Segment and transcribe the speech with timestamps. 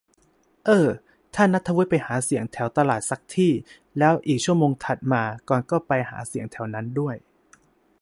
[0.65, 0.87] เอ้อ
[1.35, 3.51] ถ้าณัฐวุฒิไปหาเสียงแถวตลาดซักที่
[3.97, 7.15] แล้วอีกชั่วโมงถัดมา กรณ์ก็ไปหาเสียงแถวนั้นด้วย